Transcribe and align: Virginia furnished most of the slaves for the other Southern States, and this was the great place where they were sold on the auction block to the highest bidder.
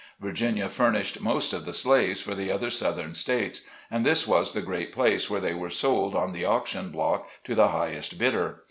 Virginia 0.19 0.67
furnished 0.67 1.21
most 1.21 1.53
of 1.53 1.63
the 1.63 1.73
slaves 1.73 2.19
for 2.19 2.33
the 2.33 2.51
other 2.51 2.71
Southern 2.71 3.13
States, 3.13 3.61
and 3.91 4.03
this 4.03 4.25
was 4.25 4.51
the 4.53 4.61
great 4.63 4.91
place 4.91 5.29
where 5.29 5.39
they 5.41 5.53
were 5.53 5.69
sold 5.69 6.15
on 6.15 6.33
the 6.33 6.43
auction 6.43 6.89
block 6.89 7.29
to 7.43 7.53
the 7.53 7.67
highest 7.67 8.17
bidder. 8.17 8.57